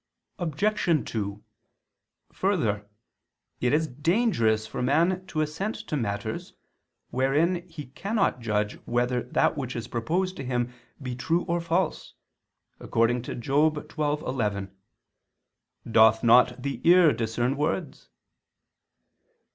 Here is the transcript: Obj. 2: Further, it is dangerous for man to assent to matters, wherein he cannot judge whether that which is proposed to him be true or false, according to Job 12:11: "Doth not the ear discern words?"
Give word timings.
Obj. 0.39 1.07
2: 1.11 1.43
Further, 2.33 2.89
it 3.59 3.71
is 3.71 3.85
dangerous 3.85 4.65
for 4.65 4.81
man 4.81 5.23
to 5.27 5.41
assent 5.41 5.75
to 5.75 5.95
matters, 5.95 6.55
wherein 7.11 7.69
he 7.69 7.85
cannot 7.85 8.39
judge 8.39 8.77
whether 8.87 9.21
that 9.21 9.55
which 9.55 9.75
is 9.75 9.87
proposed 9.87 10.35
to 10.37 10.43
him 10.43 10.73
be 10.99 11.15
true 11.15 11.43
or 11.43 11.61
false, 11.61 12.15
according 12.79 13.21
to 13.21 13.35
Job 13.35 13.75
12:11: 13.75 14.71
"Doth 15.91 16.23
not 16.23 16.63
the 16.63 16.81
ear 16.83 17.13
discern 17.13 17.55
words?" 17.55 18.09